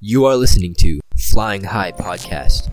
[0.00, 2.70] You are listening to Flying High Podcast.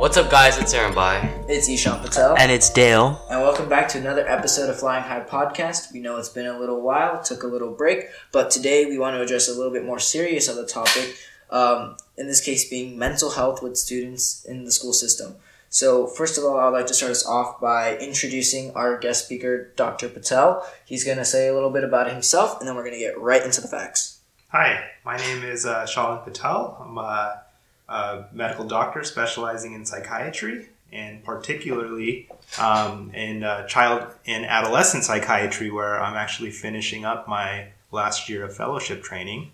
[0.00, 0.58] What's up, guys?
[0.58, 1.18] It's Aaron Bai.
[1.46, 2.34] It's Ishan Patel.
[2.36, 3.24] And it's Dale.
[3.30, 5.92] And welcome back to another episode of Flying High Podcast.
[5.92, 9.14] We know it's been a little while, took a little break, but today we want
[9.14, 11.16] to address a little bit more serious of the topic,
[11.50, 15.36] um, in this case being mental health with students in the school system.
[15.72, 19.72] So, first of all, I'd like to start us off by introducing our guest speaker,
[19.76, 20.08] Dr.
[20.08, 20.68] Patel.
[20.84, 23.16] He's going to say a little bit about himself, and then we're going to get
[23.20, 24.18] right into the facts.
[24.48, 26.76] Hi, my name is uh, Shalan Patel.
[26.84, 27.42] I'm a,
[27.88, 35.70] a, medical doctor specializing in psychiatry and particularly um, in uh, child and adolescent psychiatry,
[35.70, 39.52] where I'm actually finishing up my last year of fellowship training.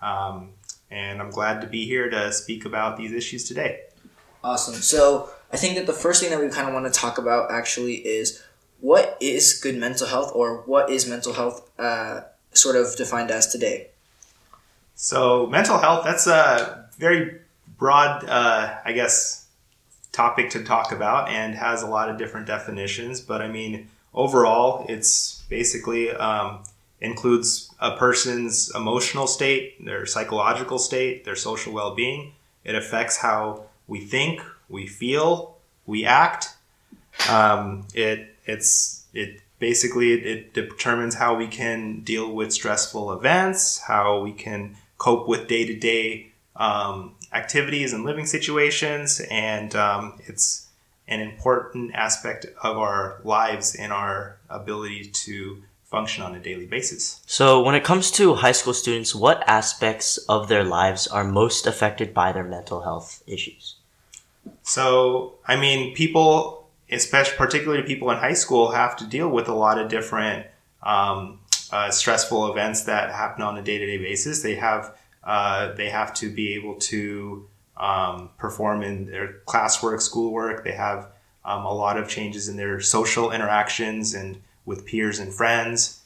[0.00, 0.52] Um,
[0.90, 3.82] and I'm glad to be here to speak about these issues today.
[4.42, 4.76] Awesome.
[4.76, 7.50] So, I think that the first thing that we kind of want to talk about
[7.50, 8.42] actually is
[8.80, 12.20] what is good mental health or what is mental health uh,
[12.52, 13.88] sort of defined as today?
[14.94, 17.38] So, mental health, that's a very
[17.78, 19.46] broad, uh, I guess,
[20.12, 23.20] topic to talk about and has a lot of different definitions.
[23.20, 26.64] But I mean, overall, it's basically um,
[27.00, 32.32] includes a person's emotional state, their psychological state, their social well being.
[32.64, 36.54] It affects how we think, we feel, we act.
[37.28, 43.78] Um, it it's it basically it, it, determines how we can deal with stressful events,
[43.78, 46.32] how we can cope with day to day
[47.32, 50.66] activities and living situations, and um, it's
[51.06, 57.20] an important aspect of our lives and our ability to function on a daily basis.
[57.26, 61.66] So, when it comes to high school students, what aspects of their lives are most
[61.66, 63.77] affected by their mental health issues?
[64.68, 69.54] So, I mean, people, especially particularly people in high school, have to deal with a
[69.54, 70.46] lot of different
[70.82, 71.40] um,
[71.72, 74.42] uh, stressful events that happen on a day to day basis.
[74.42, 80.64] They have uh, they have to be able to um, perform in their classwork, schoolwork.
[80.64, 81.08] They have
[81.46, 84.36] um, a lot of changes in their social interactions and
[84.66, 86.02] with peers and friends.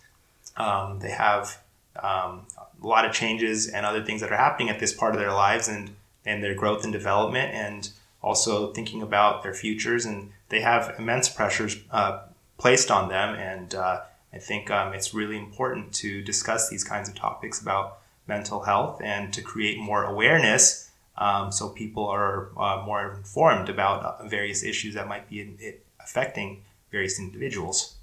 [0.57, 1.61] Um, they have
[2.01, 2.47] um,
[2.81, 5.33] a lot of changes and other things that are happening at this part of their
[5.33, 7.91] lives and and their growth and development and
[8.23, 12.21] also thinking about their futures, and they have immense pressures uh,
[12.59, 13.35] placed on them.
[13.35, 14.03] And uh,
[14.33, 19.01] I think um, it's really important to discuss these kinds of topics about mental health
[19.03, 24.63] and to create more awareness um, so people are uh, more informed about uh, various
[24.63, 25.55] issues that might be
[26.01, 27.97] affecting various individuals.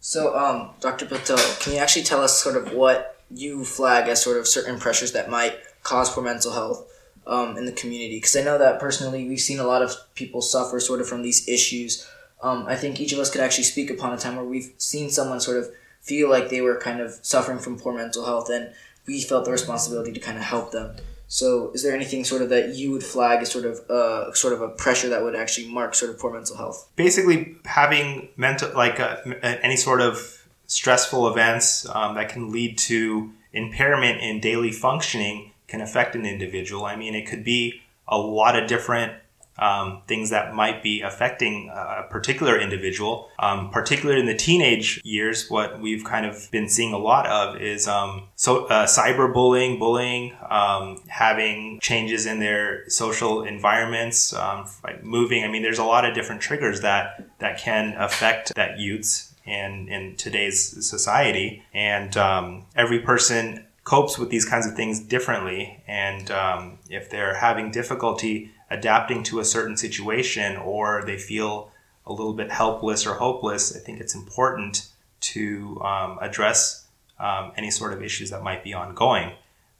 [0.00, 1.06] So, um, Dr.
[1.06, 4.78] Patel, can you actually tell us sort of what you flag as sort of certain
[4.78, 6.88] pressures that might cause poor mental health?
[7.26, 10.42] Um, in the community because I know that personally we've seen a lot of people
[10.42, 12.06] suffer sort of from these issues.
[12.42, 15.10] Um, I think each of us could actually speak upon a time where we've seen
[15.10, 15.70] someone sort of
[16.00, 18.72] feel like they were kind of suffering from poor mental health and
[19.06, 20.96] we felt the responsibility to kind of help them.
[21.28, 24.52] So, is there anything sort of that you would flag as sort of a sort
[24.52, 26.88] of a pressure that would actually mark sort of poor mental health?
[26.94, 33.32] Basically, having mental like uh, any sort of stressful events um, that can lead to
[33.52, 36.84] impairment in daily functioning can affect an individual.
[36.84, 39.12] I mean, it could be a lot of different
[39.58, 43.30] um, things that might be affecting a particular individual.
[43.38, 47.60] Um, particularly in the teenage years, what we've kind of been seeing a lot of
[47.60, 55.02] is um, so uh, cyberbullying, bullying, um, having changes in their social environments, um, like
[55.02, 55.44] moving.
[55.44, 59.88] I mean, there's a lot of different triggers that that can affect that youths in
[59.88, 65.82] in today's society, and um, every person copes with these kinds of things differently.
[65.86, 71.70] And um, if they're having difficulty adapting to a certain situation or they feel
[72.04, 74.88] a little bit helpless or hopeless, I think it's important
[75.20, 76.86] to um, address
[77.20, 79.30] um, any sort of issues that might be ongoing.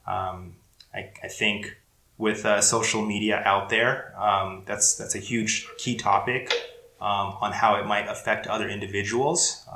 [0.06, 0.54] Um,
[0.94, 1.76] I, I, think
[2.16, 6.52] with uh, social media out there, um, that's that's a huge key topic
[7.00, 9.66] um, on how it might affect other individuals.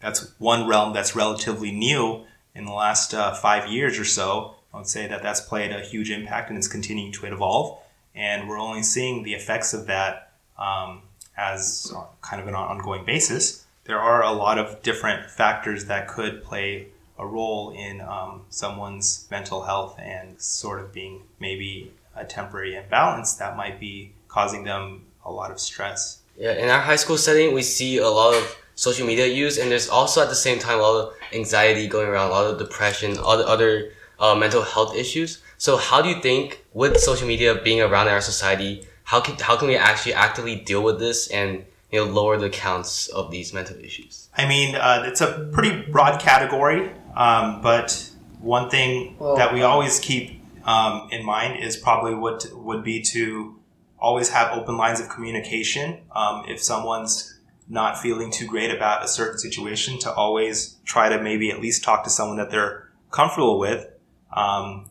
[0.00, 2.24] that's one realm that's relatively new
[2.56, 4.56] in the last uh, five years or so.
[4.72, 7.78] I would say that that's played a huge impact and it's continuing to evolve.
[8.14, 11.02] And we're only seeing the effects of that um,
[11.36, 11.92] as
[12.22, 13.64] kind of an ongoing basis.
[13.84, 16.88] There are a lot of different factors that could play
[17.18, 23.34] a role in um, someone's mental health and sort of being maybe a temporary imbalance
[23.34, 26.20] that might be causing them a lot of stress.
[26.38, 29.70] Yeah, in our high school setting, we see a lot of social media use, and
[29.70, 32.58] there's also at the same time a lot of anxiety going around, a lot of
[32.58, 33.90] depression, all the other
[34.20, 35.42] uh, mental health issues.
[35.58, 39.36] So how do you think with social media being around in our society, how can
[39.36, 43.30] how can we actually actively deal with this and you know lower the counts of
[43.30, 44.28] these mental issues?
[44.36, 46.92] I mean, uh, it's a pretty broad category.
[47.16, 52.46] Um, but one thing Well, that we always keep um, in mind is probably what
[52.52, 53.58] would be to
[53.98, 56.00] always have open lines of communication.
[56.14, 57.35] Um, if someone's
[57.68, 61.82] not feeling too great about a certain situation, to always try to maybe at least
[61.82, 63.86] talk to someone that they're comfortable with.
[64.32, 64.90] Um,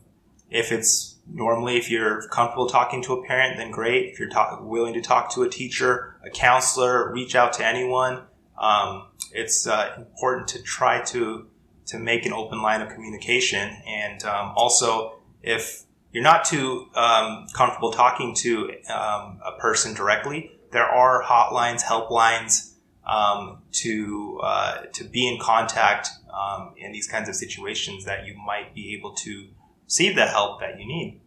[0.50, 4.12] if it's normally if you're comfortable talking to a parent, then great.
[4.12, 8.22] If you're talk, willing to talk to a teacher, a counselor, reach out to anyone.
[8.58, 11.46] Um, it's uh, important to try to
[11.86, 17.46] to make an open line of communication, and um, also if you're not too um,
[17.52, 22.74] comfortable talking to um, a person directly, there are hotlines, helplines
[23.06, 28.34] um, to uh, to be in contact um, in these kinds of situations that you
[28.36, 29.46] might be able to
[29.86, 31.18] receive the help that you need.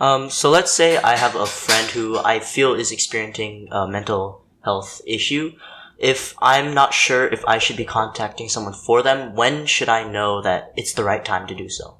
[0.00, 4.42] Um, so let's say I have a friend who I feel is experiencing a mental
[4.64, 5.52] health issue.
[5.98, 10.10] If I'm not sure if I should be contacting someone for them, when should I
[10.10, 11.98] know that it's the right time to do so?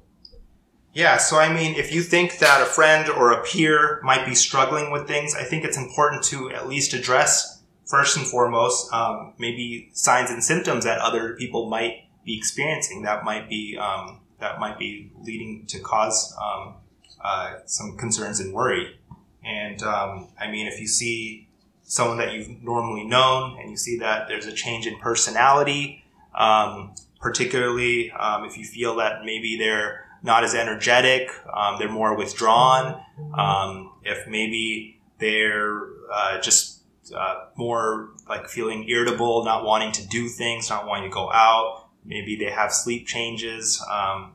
[0.99, 4.35] Yeah, so I mean, if you think that a friend or a peer might be
[4.35, 9.33] struggling with things, I think it's important to at least address first and foremost um,
[9.37, 14.59] maybe signs and symptoms that other people might be experiencing that might be um, that
[14.59, 16.75] might be leading to cause um,
[17.23, 18.99] uh, some concerns and worry.
[19.41, 21.47] And um, I mean, if you see
[21.83, 26.03] someone that you've normally known and you see that there's a change in personality,
[26.35, 32.15] um, particularly um, if you feel that maybe they're not as energetic, um, they're more
[32.15, 33.01] withdrawn,
[33.37, 35.83] um, if maybe they're
[36.13, 36.81] uh, just
[37.15, 41.87] uh, more like feeling irritable, not wanting to do things, not wanting to go out,
[42.05, 44.33] maybe they have sleep changes, um,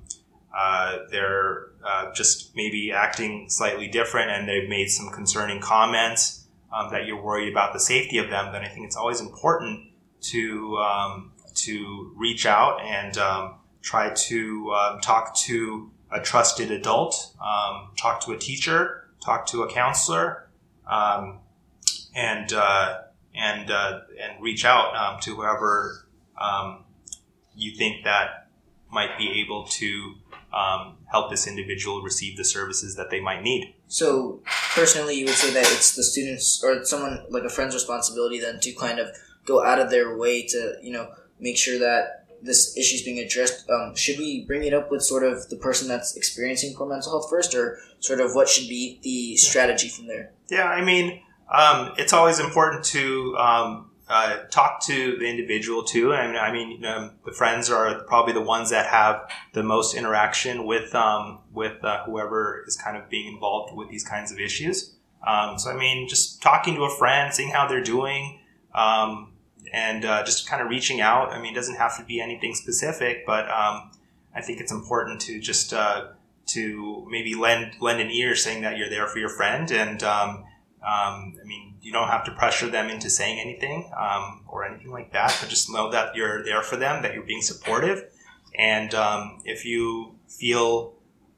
[0.57, 6.91] uh, they're uh, just maybe acting slightly different and they've made some concerning comments um,
[6.91, 9.91] that you're worried about the safety of them, then I think it's always important
[10.23, 13.55] to um, to reach out and um,
[13.85, 19.63] try to um, talk to a trusted adult, um, talk to a teacher, talk to
[19.63, 20.49] a counselor,
[20.91, 21.41] um,
[22.17, 23.03] and uh,
[23.35, 26.07] and uh, and reach out um, to whoever
[26.41, 26.85] um,
[27.55, 28.49] you think that
[28.91, 30.15] might be able to
[30.53, 33.75] um, help this individual receive the services that they might need.
[33.89, 34.41] So
[34.75, 38.61] personally, you would say that it's the students or someone like a friend's responsibility then
[38.61, 39.09] to kind of
[39.45, 43.19] go out of their way to you know make sure that this issue is being
[43.19, 43.69] addressed.
[43.71, 47.13] Um, should we bring it up with sort of the person that's experiencing poor mental
[47.13, 50.33] health first, or sort of what should be the strategy from there?
[50.49, 51.21] Yeah, I mean,
[51.51, 56.13] um, it's always important to um, uh, talk to the individual too.
[56.13, 60.67] And I mean, um, the friends are probably the ones that have the most interaction
[60.67, 64.95] with um, with uh, whoever is kind of being involved with these kinds of issues.
[65.27, 68.41] Um, so I mean, just talking to a friend, seeing how they're doing,
[68.75, 69.33] um,
[69.73, 71.31] and uh, just kind of reaching out.
[71.31, 73.91] I mean, it doesn't have to be anything specific, but um,
[74.35, 76.09] I think it's important to just uh,
[76.47, 80.45] to maybe lend lend an ear, saying that you're there for your friend, and um,
[80.85, 84.91] um, I mean, you don't have to pressure them into saying anything um, or anything
[84.91, 88.05] like that, but just know that you're there for them, that you're being supportive.
[88.59, 90.95] And um, if you feel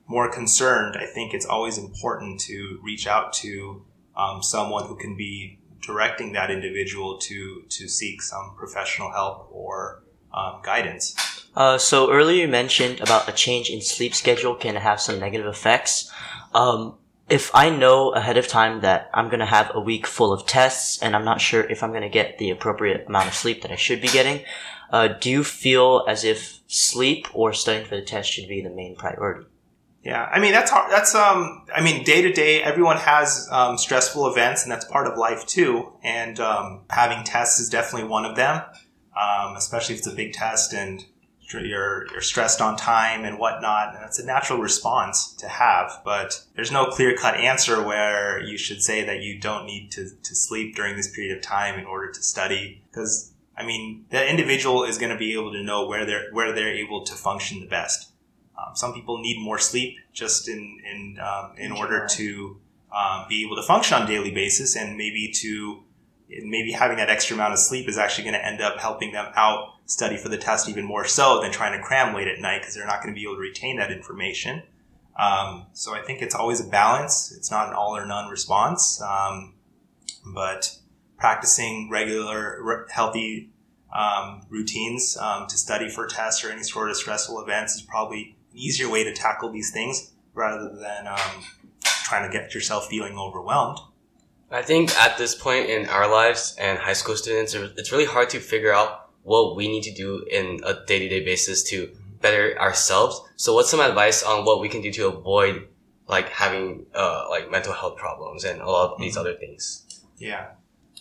[0.06, 3.84] more concerned, I think it's always important to reach out to
[4.17, 10.03] um, someone who can be directing that individual to to seek some professional help or
[10.35, 11.15] um, guidance.
[11.55, 15.47] Uh, so earlier you mentioned about a change in sleep schedule can have some negative
[15.47, 16.11] effects.
[16.55, 16.97] Um,
[17.28, 21.02] if I know ahead of time that I'm gonna have a week full of tests
[21.02, 23.76] and I'm not sure if I'm gonna get the appropriate amount of sleep that I
[23.76, 24.45] should be getting,
[24.93, 28.71] uh, do you feel as if sleep or studying for the test should be the
[28.71, 29.47] main priority?
[30.07, 30.93] Yeah, I mean that's hard.
[30.93, 35.09] That's um, I mean day to day, everyone has um, stressful events, and that's part
[35.09, 35.93] of life too.
[36.05, 38.63] And um, having tests is definitely one of them,
[39.21, 41.05] um, especially if it's a big test and
[41.41, 43.95] you're you're stressed on time and whatnot.
[43.95, 48.57] And that's a natural response to have, but there's no clear cut answer where you
[48.57, 51.85] should say that you don't need to to sleep during this period of time in
[51.85, 53.33] order to study because.
[53.59, 56.75] I mean, the individual is going to be able to know where they're where they're
[56.75, 58.13] able to function the best.
[58.59, 62.57] Um, some people need more sleep just in in um, in order to
[62.95, 65.83] um, be able to function on a daily basis, and maybe to
[66.29, 69.31] maybe having that extra amount of sleep is actually going to end up helping them
[69.37, 72.61] out study for the test even more so than trying to cram late at night
[72.61, 74.63] because they're not going to be able to retain that information.
[75.19, 77.33] Um, so I think it's always a balance.
[77.37, 79.55] It's not an all or none response, um,
[80.35, 80.77] but
[81.17, 83.51] practicing regular, re- healthy
[83.95, 88.36] um, routines um, to study for tests or any sort of stressful events is probably
[88.57, 91.45] easier way to tackle these things rather than um,
[92.05, 93.79] trying to get yourself feeling overwhelmed.
[94.51, 98.31] I think at this point in our lives and high school students, it's really hard
[98.31, 101.91] to figure out what we need to do in a day to day basis to
[102.21, 103.21] better ourselves.
[103.35, 105.67] So what's some advice on what we can do to avoid
[106.09, 109.85] like having uh like mental health problems and a lot of these other things?
[110.17, 110.51] Yeah.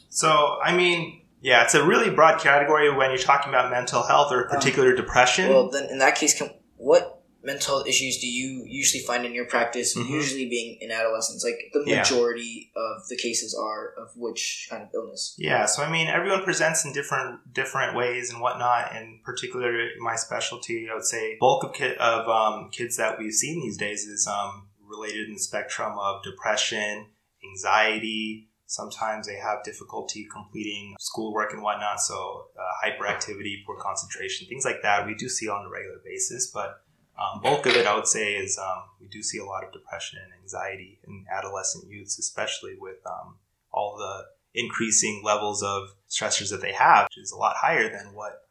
[0.09, 4.31] So, I mean, yeah, it's a really broad category when you're talking about mental health
[4.31, 5.49] or particular depression.
[5.49, 7.14] Well, then in that case, can, what
[7.45, 9.95] mental health issues do you usually find in your practice?
[9.95, 10.09] Mhm.
[10.09, 11.99] Usually being in adolescence, like the Yeah.
[11.99, 15.35] majority of the cases are of which kind of illness?
[15.37, 18.95] Yeah, so I mean, everyone presents in different different ways and whatnot.
[18.95, 23.33] In particular, my specialty, I would say, bulk of ki- of um, kids that we've
[23.33, 27.07] seen these days is um, related in the spectrum of depression,
[27.43, 28.49] anxiety.
[28.67, 34.81] Sometimes they have difficulty completing schoolwork and whatnot, so uh, hyperactivity, poor concentration, things like
[34.81, 35.05] that.
[35.05, 36.81] We do see on a regular basis, but
[37.17, 39.71] um, bulk of it, I would say, is um, we do see a lot of
[39.71, 43.37] depression and anxiety in adolescent youths, especially with um,
[43.71, 48.13] all the increasing levels of stressors that they have, which is a lot higher than
[48.13, 48.41] what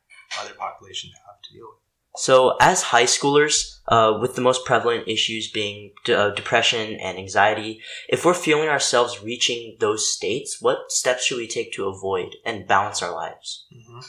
[0.41, 1.81] other populations have to deal with.
[2.17, 7.19] So, as high schoolers, uh, with the most prevalent issues being d- uh, depression and
[7.19, 12.37] anxiety, if we're feeling ourselves reaching those states, what steps should we take to avoid
[12.47, 13.67] and balance our lives?
[13.73, 14.01] hmm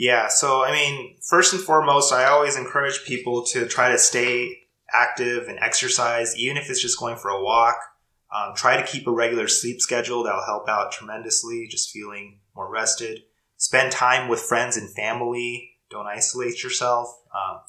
[0.00, 4.60] Yeah, so I mean, first and foremost, I always encourage people to try to stay
[4.90, 7.76] active and exercise, even if it's just going for a walk.
[8.34, 10.22] Um, try to keep a regular sleep schedule.
[10.22, 13.24] That'll help out tremendously, just feeling more rested.
[13.58, 15.72] Spend time with friends and family.
[15.90, 17.14] Don't isolate yourself.
[17.34, 17.60] Um,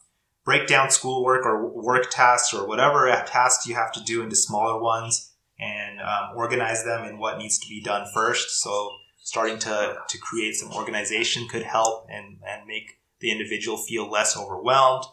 [0.46, 4.82] break down schoolwork or work tasks or whatever tasks you have to do into smaller
[4.82, 8.62] ones and um, organize them in what needs to be done first.
[8.62, 8.90] So
[9.22, 14.36] starting to, to create some organization could help and, and make the individual feel less
[14.36, 15.06] overwhelmed.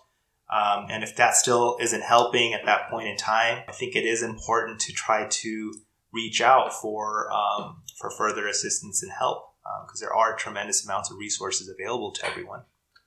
[0.50, 4.04] Um, and if that still isn't helping at that point in time, I think it
[4.04, 5.74] is important to try to
[6.10, 9.48] reach out for um, for further assistance and help
[9.84, 12.62] because there are tremendous amounts of resources available to everyone.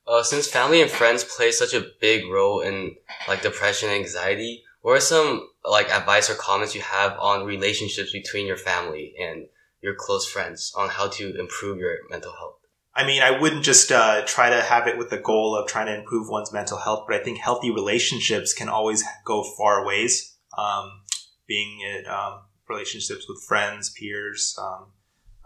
[0.08, 2.96] Uh, since family and friends play such a big role in
[3.28, 8.12] like depression and anxiety, what are some like advice or comments you have on relationships
[8.12, 9.48] between your family and
[9.82, 12.56] your close friends on how to improve your mental health?
[12.94, 15.88] I mean, I wouldn't just uh, try to have it with the goal of trying
[15.88, 20.36] to improve one's mental health, but I think healthy relationships can always go far ways.
[20.58, 21.04] Um,
[21.48, 24.88] being it um, relationships with friends, peers, um,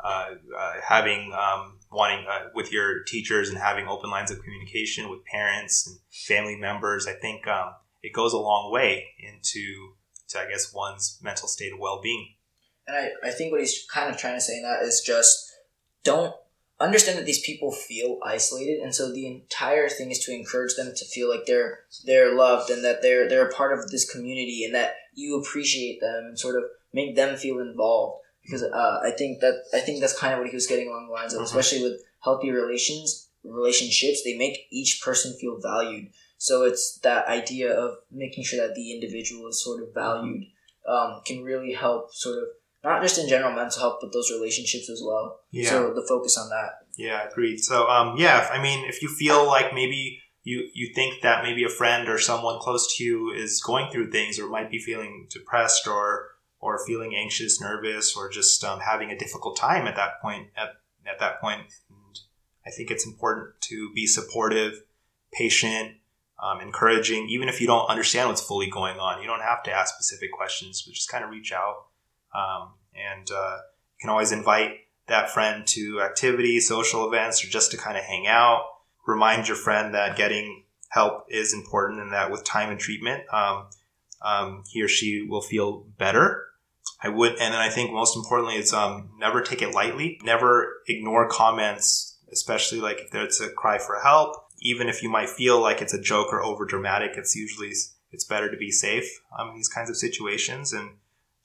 [0.04, 5.10] uh, uh, having um, wanting uh, with your teachers and having open lines of communication
[5.10, 7.08] with parents and family members.
[7.08, 7.74] I think um,
[8.04, 9.94] it goes a long way into,
[10.30, 12.36] to, I guess, one's mental state of well being.
[12.88, 15.52] And I, I think what he's kind of trying to say in that is just
[16.04, 16.36] don't
[16.80, 18.80] understand that these people feel isolated.
[18.80, 22.70] And so the entire thing is to encourage them to feel like they're they're loved
[22.70, 26.40] and that they're they're a part of this community and that you appreciate them and
[26.40, 26.64] sort of
[26.94, 28.22] make them feel involved.
[28.44, 31.08] Because uh, I think that I think that's kind of what he was getting along
[31.08, 31.46] the lines of Mhm.
[31.46, 36.08] especially with healthy relations relationships they make each person feel valued.
[36.38, 40.46] So it's that idea of making sure that the individual is sort of valued
[40.88, 42.44] um, can really help sort of
[42.86, 45.40] not just in general mental health, but those relationships as well.
[45.52, 45.70] Yeah.
[45.70, 46.86] So the focus on that.
[46.98, 47.58] Yeah, agreed.
[47.58, 51.64] So, um, yeah, I mean, if you feel like maybe you you think that maybe
[51.64, 55.28] a friend or someone close to you is going through things, or might be feeling
[55.30, 56.28] depressed, or
[56.60, 60.70] or feeling anxious, nervous, or just um, having a difficult time at that point at
[61.06, 62.20] at that point, and
[62.66, 64.84] I think it's important to be supportive,
[65.34, 65.98] patient,
[66.42, 69.22] um, encouraging, even if you don't understand what's fully going on.
[69.22, 71.86] You don't have to ask specific questions, but just kind of reach out,
[72.36, 73.58] um, and uh,
[73.96, 74.72] you can always invite
[75.08, 78.66] that friend to activities, social events, or just to kind of hang out.
[79.08, 83.68] Remind your friend that getting help is important and that with time and treatment, um,
[84.22, 86.44] um, he or she will feel better.
[87.04, 90.20] I would, and then I think most importantly it's um, never take it lightly.
[90.24, 94.38] Never ignore comments, especially like if there's a cry for help.
[94.62, 97.74] Even if you might feel like it's a joke or over dramatic, it's usually
[98.12, 100.92] it's better to be safe um, in these kinds of situations and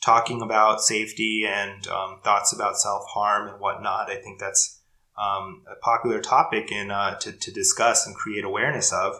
[0.00, 4.10] talking about safety and um, thoughts about self harm and whatnot.
[4.10, 4.80] I think that's
[5.20, 9.16] um, a popular topic in uh, to, to discuss and create awareness of.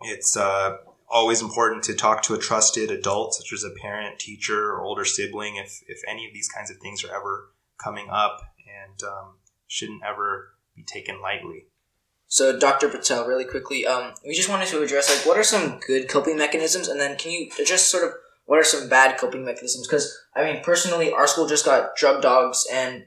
[0.00, 0.76] It's uh,
[1.08, 5.04] always important to talk to a trusted adult, such as a parent, teacher, or older
[5.04, 7.50] sibling, if if any of these kinds of things are ever
[7.82, 11.66] coming up, and um, shouldn't ever be taken lightly.
[12.26, 12.88] So Dr.
[12.88, 16.36] Patel, really quickly, um, we just wanted to address like what are some good coping
[16.36, 18.10] mechanisms, and then can you address sort of
[18.46, 19.86] what are some bad coping mechanisms?
[19.86, 23.04] Because I mean, personally, our school just got drug dogs, and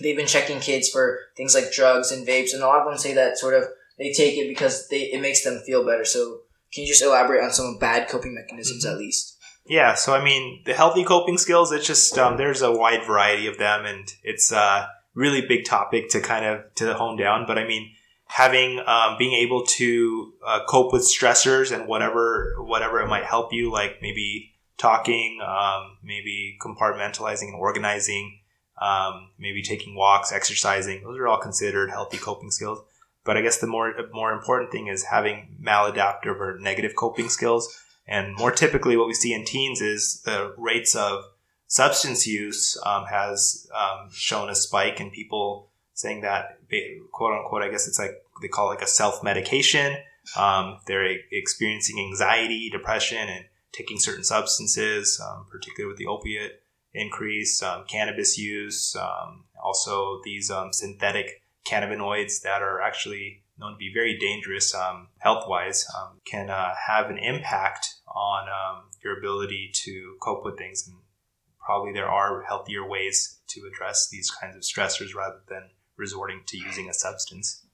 [0.00, 2.98] they've been checking kids for things like drugs and vapes, and a lot of them
[2.98, 3.64] say that sort of
[3.98, 6.04] they take it because they it makes them feel better.
[6.04, 6.40] So
[6.72, 9.36] can you just elaborate on some bad coping mechanisms at least?
[9.66, 13.46] Yeah, so I mean, the healthy coping skills, it's just, um, there's a wide variety
[13.46, 17.44] of them, and it's a really big topic to kind of, to hone down.
[17.46, 17.92] But I mean,
[18.26, 23.52] having um, being able to uh, cope with stressors and whatever whatever it might help
[23.52, 28.40] you, like maybe talking, um, maybe compartmentalizing and organizing,
[28.80, 31.02] um, maybe taking walks, exercising.
[31.02, 32.82] Those are all considered healthy coping skills.
[33.24, 37.80] But I guess the more more important thing is having maladaptive or negative coping skills.
[38.06, 41.24] And more typically, what we see in teens is the rates of
[41.66, 46.58] substance use um, has um, shown a spike and people saying that
[47.12, 47.62] quote unquote.
[47.62, 49.96] I guess it's like they call it like a self medication.
[50.36, 53.44] Um, they're experiencing anxiety, depression, and
[53.76, 56.62] taking certain substances, um, particularly with the opiate
[56.94, 63.90] increase, um, cannabis use, um, also these synthetic cannabinoids that are actually known to be
[63.92, 69.70] very dangerous um, health wise um, can uh, have an impact on um, your ability
[69.72, 70.86] to cope with things.
[70.86, 70.96] And
[71.64, 76.58] probably there are healthier ways to address these kinds of stressors rather than resorting to
[76.58, 77.64] using a substance.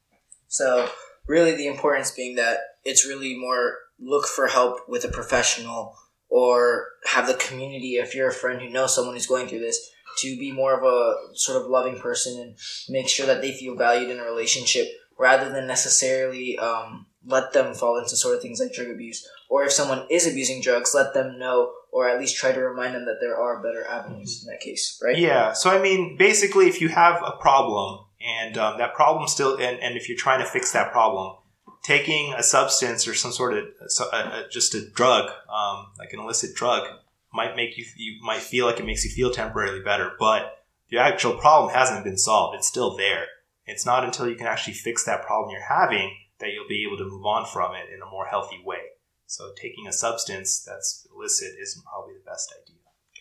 [0.49, 0.89] So,
[1.27, 5.97] really, the importance being that it's really more look for help with a professional
[6.29, 9.91] or have the community if you're a friend who knows someone who's going through this
[10.19, 12.57] to be more of a sort of loving person and
[12.89, 14.87] make sure that they feel valued in a relationship
[15.19, 19.27] rather than necessarily um, let them fall into sort of things like drug abuse.
[19.49, 22.95] Or if someone is abusing drugs, let them know or at least try to remind
[22.95, 25.19] them that there are better avenues in that case, right?
[25.19, 25.53] Yeah.
[25.53, 29.81] So, I mean, basically, if you have a problem and um, that problem still, and,
[29.81, 31.37] and if you're trying to fix that problem,
[31.83, 36.21] taking a substance or some sort of uh, uh, just a drug, um, like an
[36.21, 36.89] illicit drug,
[37.33, 40.99] might make you you might feel like it makes you feel temporarily better, but the
[40.99, 42.57] actual problem hasn't been solved.
[42.57, 43.27] It's still there.
[43.67, 46.99] It's not until you can actually fix that problem you're having that you'll be able
[46.99, 48.81] to move on from it in a more healthy way.
[49.27, 52.77] So taking a substance that's illicit isn't probably the best idea.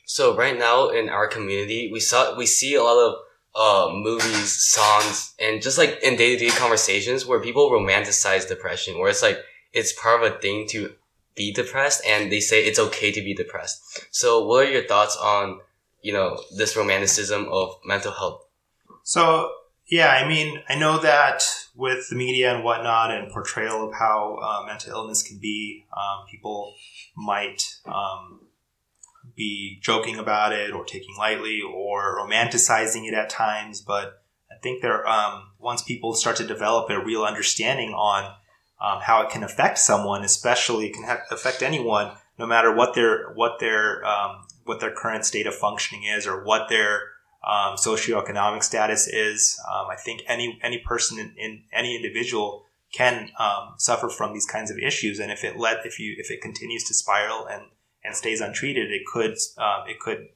[0.06, 3.16] So right now in our community, we saw we see a lot of
[3.56, 9.00] uh, movies, songs, and just like in day to day conversations where people romanticize depression,
[9.00, 9.40] where it's like
[9.74, 10.94] it's part of a thing to
[11.36, 14.06] be depressed and they say it's okay to be depressed.
[14.12, 15.62] So what are your thoughts on,
[16.02, 18.46] you know, this romanticism of mental health?
[19.04, 19.50] So,
[19.90, 21.44] yeah, I mean, I know that
[21.76, 26.26] with the media and whatnot and portrayal of how uh, mental illness can be, um,
[26.30, 26.76] people
[27.16, 28.42] might um,
[29.40, 33.82] be joking about it or taking lightly or romanticizing it at times.
[33.82, 34.22] But
[34.52, 38.26] I think there, um, once people start to develop a real understanding on
[38.82, 43.32] um, how it can affect someone, especially can ha- affect anyone, no matter what their
[43.34, 47.02] what their um, what their current state of functioning is or what their
[47.46, 49.58] um, socioeconomic status is.
[49.70, 54.46] Um, I think any any person in, in any individual can um, suffer from these
[54.46, 57.64] kinds of issues, and if it let if you if it continues to spiral and
[58.04, 60.30] and stays untreated, it could um, it could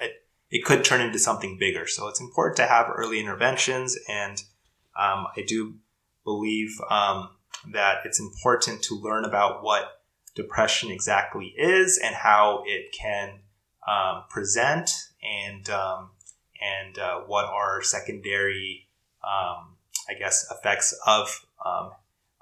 [0.00, 0.12] it,
[0.50, 1.86] it could turn into something bigger.
[1.86, 4.42] So it's important to have early interventions, and
[4.96, 5.74] I do
[6.24, 7.30] believe um,
[7.72, 10.02] that it's important to learn about what
[10.34, 13.40] depression exactly is and how it can
[13.88, 14.90] um, present
[15.22, 16.10] and um,
[16.60, 18.88] and uh, what are secondary,
[19.24, 19.76] um,
[20.08, 21.90] I guess, effects of um,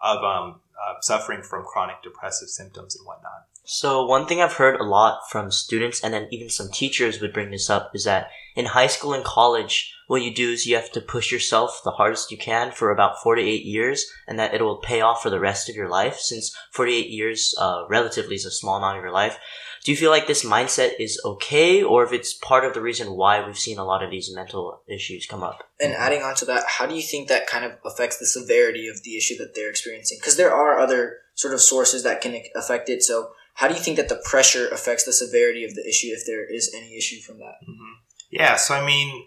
[0.02, 3.46] of um, uh, suffering from chronic depressive symptoms and whatnot.
[3.64, 7.32] So one thing I've heard a lot from students and then even some teachers would
[7.32, 10.76] bring this up is that in high school and college, what you do is you
[10.76, 14.38] have to push yourself the hardest you can for about four to eight years and
[14.38, 17.84] that it will pay off for the rest of your life since 48 years, uh,
[17.88, 19.38] relatively is a small amount of your life.
[19.82, 23.16] Do you feel like this mindset is okay or if it's part of the reason
[23.16, 25.62] why we've seen a lot of these mental issues come up?
[25.80, 28.88] And adding on to that, how do you think that kind of affects the severity
[28.88, 30.18] of the issue that they're experiencing?
[30.20, 33.02] Because there are other sort of sources that can affect it.
[33.02, 36.26] So how do you think that the pressure affects the severity of the issue if
[36.26, 37.56] there is any issue from that?
[37.62, 37.92] Mm-hmm.
[38.30, 39.26] Yeah, so I mean,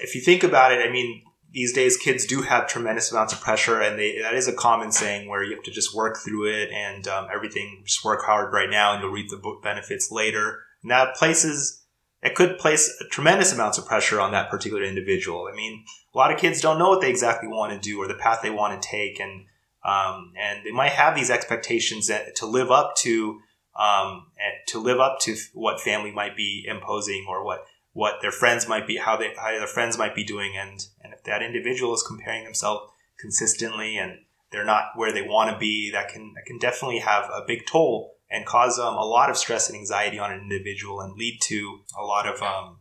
[0.00, 3.40] if you think about it, I mean, these days kids do have tremendous amounts of
[3.40, 6.46] pressure, and they, that is a common saying where you have to just work through
[6.46, 7.82] it and um, everything.
[7.86, 10.60] Just work hard right now, and you'll reap the benefits later.
[10.82, 11.84] And that places
[12.22, 15.48] it could place tremendous amounts of pressure on that particular individual.
[15.50, 18.08] I mean, a lot of kids don't know what they exactly want to do or
[18.08, 19.46] the path they want to take, and
[19.84, 23.40] um, and they might have these expectations that, to live up to
[23.76, 24.26] um,
[24.68, 28.86] to live up to what family might be imposing or what what their friends might
[28.86, 30.52] be how they how their friends might be doing.
[30.56, 34.18] And and if that individual is comparing themselves consistently and
[34.50, 37.66] they're not where they want to be that can that can definitely have a big
[37.66, 41.38] toll and cause um, a lot of stress and anxiety on an individual and lead
[41.42, 42.78] to a lot of um,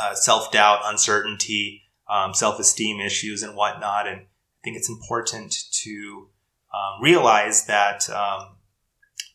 [0.00, 4.06] uh, self-doubt uncertainty um, self-esteem issues and whatnot.
[4.06, 6.28] And i think it's important to
[6.74, 8.56] um, realize that um,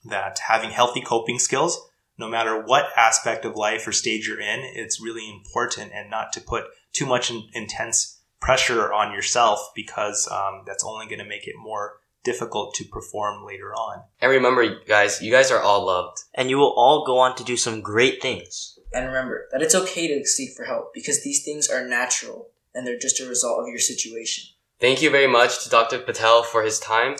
[0.07, 4.61] that having healthy coping skills, no matter what aspect of life or stage you're in,
[4.61, 10.27] it's really important and not to put too much in, intense pressure on yourself because
[10.31, 14.03] um, that's only going to make it more difficult to perform later on.
[14.19, 16.23] And remember, guys, you guys are all loved.
[16.33, 18.77] And you will all go on to do some great things.
[18.93, 22.85] And remember that it's okay to seek for help because these things are natural and
[22.85, 24.45] they're just a result of your situation.
[24.79, 25.99] Thank you very much to Dr.
[25.99, 27.15] Patel for his time.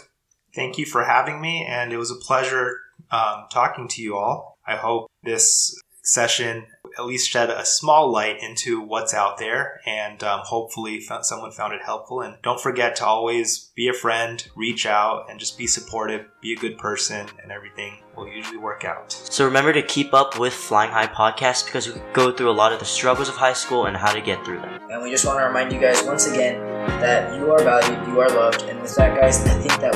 [0.54, 2.80] Thank you for having me, and it was a pleasure
[3.12, 4.58] um, talking to you all.
[4.66, 6.66] I hope this session
[6.98, 11.74] at least shed a small light into what's out there and um, hopefully someone found
[11.74, 12.22] it helpful.
[12.22, 16.54] And don't forget to always be a friend reach out and just be supportive be
[16.54, 19.12] a good person and everything will usually work out.
[19.12, 22.72] So remember to keep up with flying high podcast because we go through a lot
[22.72, 24.80] of the struggles of high school and how to get through them.
[24.90, 28.20] And we just want to remind you guys once again that you are valued you
[28.20, 29.94] are loved and with that guys i think that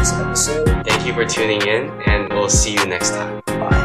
[0.00, 0.86] this episode.
[0.86, 3.42] Thank you for tuning in and we'll see you next time.
[3.46, 3.79] Bye